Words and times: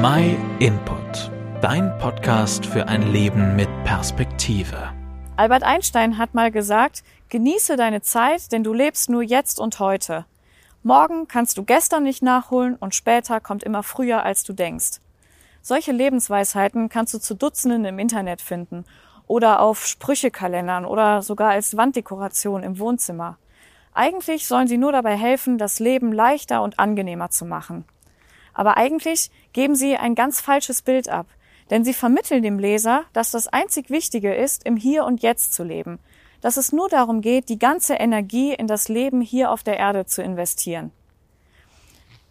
My 0.00 0.36
Input, 0.60 1.32
dein 1.60 1.98
Podcast 1.98 2.64
für 2.64 2.86
ein 2.86 3.10
Leben 3.10 3.56
mit 3.56 3.68
Perspektive. 3.82 4.92
Albert 5.36 5.64
Einstein 5.64 6.18
hat 6.18 6.34
mal 6.34 6.52
gesagt, 6.52 7.02
genieße 7.30 7.74
deine 7.74 8.00
Zeit, 8.00 8.52
denn 8.52 8.62
du 8.62 8.72
lebst 8.72 9.10
nur 9.10 9.24
jetzt 9.24 9.58
und 9.58 9.80
heute. 9.80 10.24
Morgen 10.84 11.26
kannst 11.26 11.58
du 11.58 11.64
gestern 11.64 12.04
nicht 12.04 12.22
nachholen 12.22 12.76
und 12.76 12.94
später 12.94 13.40
kommt 13.40 13.64
immer 13.64 13.82
früher, 13.82 14.22
als 14.22 14.44
du 14.44 14.52
denkst. 14.52 15.00
Solche 15.62 15.90
Lebensweisheiten 15.90 16.88
kannst 16.88 17.12
du 17.14 17.18
zu 17.18 17.34
Dutzenden 17.34 17.84
im 17.84 17.98
Internet 17.98 18.40
finden 18.40 18.84
oder 19.26 19.58
auf 19.58 19.84
Sprüchekalendern 19.84 20.84
oder 20.84 21.22
sogar 21.22 21.50
als 21.50 21.76
Wanddekoration 21.76 22.62
im 22.62 22.78
Wohnzimmer. 22.78 23.36
Eigentlich 23.94 24.46
sollen 24.46 24.68
sie 24.68 24.78
nur 24.78 24.92
dabei 24.92 25.16
helfen, 25.16 25.58
das 25.58 25.80
Leben 25.80 26.12
leichter 26.12 26.62
und 26.62 26.78
angenehmer 26.78 27.30
zu 27.30 27.44
machen. 27.44 27.84
Aber 28.58 28.76
eigentlich 28.76 29.30
geben 29.52 29.76
sie 29.76 29.96
ein 29.96 30.16
ganz 30.16 30.40
falsches 30.40 30.82
Bild 30.82 31.08
ab, 31.08 31.28
denn 31.70 31.84
sie 31.84 31.94
vermitteln 31.94 32.42
dem 32.42 32.58
Leser, 32.58 33.04
dass 33.12 33.30
das 33.30 33.46
einzig 33.46 33.88
Wichtige 33.88 34.34
ist, 34.34 34.66
im 34.66 34.76
Hier 34.76 35.04
und 35.04 35.22
Jetzt 35.22 35.54
zu 35.54 35.62
leben, 35.62 36.00
dass 36.40 36.56
es 36.56 36.72
nur 36.72 36.88
darum 36.88 37.20
geht, 37.20 37.50
die 37.50 37.60
ganze 37.60 37.94
Energie 37.94 38.52
in 38.52 38.66
das 38.66 38.88
Leben 38.88 39.20
hier 39.20 39.52
auf 39.52 39.62
der 39.62 39.78
Erde 39.78 40.06
zu 40.06 40.24
investieren. 40.24 40.90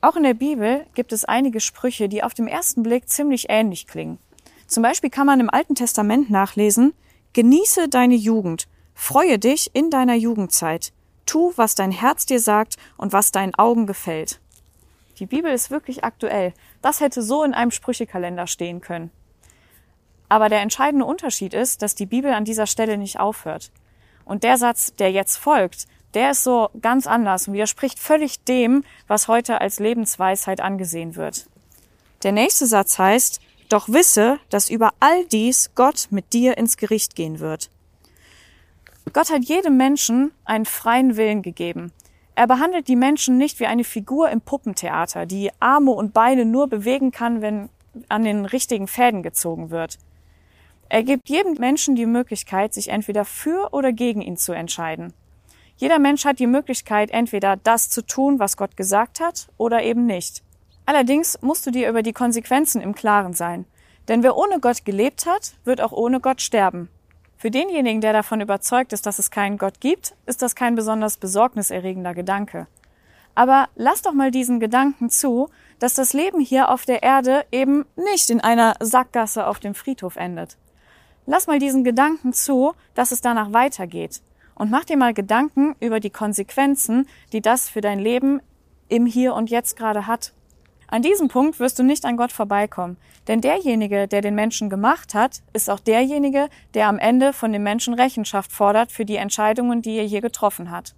Auch 0.00 0.14
in 0.14 0.22
der 0.22 0.34
Bibel 0.34 0.86
gibt 0.94 1.12
es 1.12 1.24
einige 1.24 1.58
Sprüche, 1.58 2.08
die 2.08 2.22
auf 2.22 2.34
dem 2.34 2.46
ersten 2.46 2.84
Blick 2.84 3.08
ziemlich 3.08 3.46
ähnlich 3.48 3.88
klingen. 3.88 4.18
Zum 4.68 4.84
Beispiel 4.84 5.10
kann 5.10 5.26
man 5.26 5.40
im 5.40 5.50
Alten 5.50 5.74
Testament 5.74 6.30
nachlesen, 6.30 6.94
Genieße 7.32 7.88
deine 7.88 8.14
Jugend, 8.14 8.68
freue 8.94 9.40
dich 9.40 9.74
in 9.74 9.90
deiner 9.90 10.14
Jugendzeit, 10.14 10.92
tu, 11.26 11.52
was 11.56 11.74
dein 11.74 11.90
Herz 11.90 12.26
dir 12.26 12.38
sagt 12.38 12.76
und 12.96 13.12
was 13.12 13.32
deinen 13.32 13.56
Augen 13.56 13.88
gefällt. 13.88 14.41
Die 15.22 15.26
Bibel 15.26 15.52
ist 15.52 15.70
wirklich 15.70 16.02
aktuell. 16.02 16.52
Das 16.80 16.98
hätte 16.98 17.22
so 17.22 17.44
in 17.44 17.54
einem 17.54 17.70
Sprüchekalender 17.70 18.48
stehen 18.48 18.80
können. 18.80 19.12
Aber 20.28 20.48
der 20.48 20.62
entscheidende 20.62 21.06
Unterschied 21.06 21.54
ist, 21.54 21.80
dass 21.80 21.94
die 21.94 22.06
Bibel 22.06 22.32
an 22.32 22.44
dieser 22.44 22.66
Stelle 22.66 22.98
nicht 22.98 23.20
aufhört. 23.20 23.70
Und 24.24 24.42
der 24.42 24.56
Satz, 24.56 24.96
der 24.96 25.12
jetzt 25.12 25.36
folgt, 25.36 25.86
der 26.14 26.32
ist 26.32 26.42
so 26.42 26.70
ganz 26.80 27.06
anders 27.06 27.46
und 27.46 27.54
widerspricht 27.54 28.00
völlig 28.00 28.42
dem, 28.42 28.82
was 29.06 29.28
heute 29.28 29.60
als 29.60 29.78
Lebensweisheit 29.78 30.60
angesehen 30.60 31.14
wird. 31.14 31.46
Der 32.24 32.32
nächste 32.32 32.66
Satz 32.66 32.98
heißt, 32.98 33.40
doch 33.68 33.88
wisse, 33.88 34.40
dass 34.50 34.70
über 34.70 34.90
all 34.98 35.24
dies 35.26 35.70
Gott 35.76 36.08
mit 36.10 36.32
dir 36.32 36.58
ins 36.58 36.76
Gericht 36.76 37.14
gehen 37.14 37.38
wird. 37.38 37.70
Gott 39.12 39.30
hat 39.30 39.44
jedem 39.44 39.76
Menschen 39.76 40.32
einen 40.44 40.66
freien 40.66 41.16
Willen 41.16 41.42
gegeben. 41.42 41.92
Er 42.34 42.46
behandelt 42.46 42.88
die 42.88 42.96
Menschen 42.96 43.36
nicht 43.36 43.60
wie 43.60 43.66
eine 43.66 43.84
Figur 43.84 44.30
im 44.30 44.40
Puppentheater, 44.40 45.26
die 45.26 45.50
Arme 45.60 45.90
und 45.90 46.14
Beine 46.14 46.44
nur 46.44 46.68
bewegen 46.68 47.10
kann, 47.10 47.42
wenn 47.42 47.68
an 48.08 48.24
den 48.24 48.46
richtigen 48.46 48.88
Fäden 48.88 49.22
gezogen 49.22 49.70
wird. 49.70 49.98
Er 50.88 51.02
gibt 51.02 51.28
jedem 51.28 51.54
Menschen 51.54 51.94
die 51.94 52.06
Möglichkeit, 52.06 52.72
sich 52.74 52.88
entweder 52.88 53.24
für 53.24 53.72
oder 53.72 53.92
gegen 53.92 54.22
ihn 54.22 54.36
zu 54.36 54.52
entscheiden. 54.52 55.12
Jeder 55.76 55.98
Mensch 55.98 56.24
hat 56.24 56.38
die 56.38 56.46
Möglichkeit, 56.46 57.10
entweder 57.10 57.56
das 57.56 57.88
zu 57.88 58.02
tun, 58.02 58.38
was 58.38 58.56
Gott 58.56 58.76
gesagt 58.76 59.20
hat, 59.20 59.48
oder 59.56 59.82
eben 59.82 60.06
nicht. 60.06 60.42
Allerdings 60.86 61.40
musst 61.42 61.66
du 61.66 61.70
dir 61.70 61.88
über 61.88 62.02
die 62.02 62.12
Konsequenzen 62.12 62.80
im 62.80 62.94
Klaren 62.94 63.34
sein. 63.34 63.66
Denn 64.08 64.22
wer 64.22 64.36
ohne 64.36 64.60
Gott 64.60 64.84
gelebt 64.84 65.26
hat, 65.26 65.54
wird 65.64 65.80
auch 65.80 65.92
ohne 65.92 66.20
Gott 66.20 66.40
sterben. 66.40 66.88
Für 67.42 67.50
denjenigen, 67.50 68.00
der 68.00 68.12
davon 68.12 68.40
überzeugt 68.40 68.92
ist, 68.92 69.04
dass 69.04 69.18
es 69.18 69.32
keinen 69.32 69.58
Gott 69.58 69.80
gibt, 69.80 70.14
ist 70.26 70.42
das 70.42 70.54
kein 70.54 70.76
besonders 70.76 71.16
besorgniserregender 71.16 72.14
Gedanke. 72.14 72.68
Aber 73.34 73.68
lass 73.74 74.00
doch 74.00 74.12
mal 74.12 74.30
diesen 74.30 74.60
Gedanken 74.60 75.10
zu, 75.10 75.48
dass 75.80 75.94
das 75.94 76.12
Leben 76.12 76.38
hier 76.38 76.70
auf 76.70 76.84
der 76.84 77.02
Erde 77.02 77.44
eben 77.50 77.84
nicht 77.96 78.30
in 78.30 78.40
einer 78.40 78.76
Sackgasse 78.78 79.44
auf 79.44 79.58
dem 79.58 79.74
Friedhof 79.74 80.14
endet. 80.14 80.56
Lass 81.26 81.48
mal 81.48 81.58
diesen 81.58 81.82
Gedanken 81.82 82.32
zu, 82.32 82.74
dass 82.94 83.10
es 83.10 83.22
danach 83.22 83.52
weitergeht. 83.52 84.22
Und 84.54 84.70
mach 84.70 84.84
dir 84.84 84.96
mal 84.96 85.12
Gedanken 85.12 85.74
über 85.80 85.98
die 85.98 86.10
Konsequenzen, 86.10 87.08
die 87.32 87.40
das 87.40 87.68
für 87.68 87.80
dein 87.80 87.98
Leben 87.98 88.40
im 88.88 89.04
Hier 89.04 89.34
und 89.34 89.50
Jetzt 89.50 89.76
gerade 89.76 90.06
hat. 90.06 90.32
An 90.92 91.00
diesem 91.00 91.28
Punkt 91.28 91.58
wirst 91.58 91.78
du 91.78 91.82
nicht 91.82 92.04
an 92.04 92.18
Gott 92.18 92.32
vorbeikommen, 92.32 92.98
denn 93.26 93.40
derjenige, 93.40 94.06
der 94.06 94.20
den 94.20 94.34
Menschen 94.34 94.68
gemacht 94.68 95.14
hat, 95.14 95.40
ist 95.54 95.70
auch 95.70 95.80
derjenige, 95.80 96.50
der 96.74 96.88
am 96.88 96.98
Ende 96.98 97.32
von 97.32 97.50
dem 97.50 97.62
Menschen 97.62 97.94
Rechenschaft 97.94 98.52
fordert 98.52 98.92
für 98.92 99.06
die 99.06 99.16
Entscheidungen, 99.16 99.80
die 99.80 99.96
er 99.96 100.04
hier 100.04 100.20
getroffen 100.20 100.70
hat. 100.70 100.94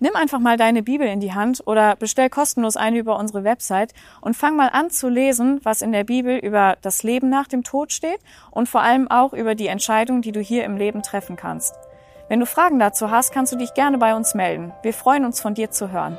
Nimm 0.00 0.16
einfach 0.16 0.40
mal 0.40 0.56
deine 0.56 0.82
Bibel 0.82 1.06
in 1.06 1.20
die 1.20 1.34
Hand 1.34 1.62
oder 1.68 1.94
bestell 1.94 2.30
kostenlos 2.30 2.76
eine 2.76 2.98
über 2.98 3.16
unsere 3.16 3.44
Website 3.44 3.94
und 4.22 4.36
fang 4.36 4.56
mal 4.56 4.70
an 4.70 4.90
zu 4.90 5.08
lesen, 5.08 5.60
was 5.62 5.82
in 5.82 5.92
der 5.92 6.02
Bibel 6.02 6.36
über 6.36 6.76
das 6.82 7.04
Leben 7.04 7.28
nach 7.28 7.46
dem 7.46 7.62
Tod 7.62 7.92
steht 7.92 8.18
und 8.50 8.68
vor 8.68 8.82
allem 8.82 9.08
auch 9.08 9.34
über 9.34 9.54
die 9.54 9.68
Entscheidungen, 9.68 10.22
die 10.22 10.32
du 10.32 10.40
hier 10.40 10.64
im 10.64 10.76
Leben 10.76 11.04
treffen 11.04 11.36
kannst. 11.36 11.76
Wenn 12.28 12.40
du 12.40 12.46
Fragen 12.46 12.80
dazu 12.80 13.12
hast, 13.12 13.32
kannst 13.32 13.52
du 13.52 13.56
dich 13.56 13.72
gerne 13.74 13.98
bei 13.98 14.16
uns 14.16 14.34
melden. 14.34 14.72
Wir 14.82 14.92
freuen 14.92 15.24
uns 15.24 15.40
von 15.40 15.54
dir 15.54 15.70
zu 15.70 15.92
hören. 15.92 16.18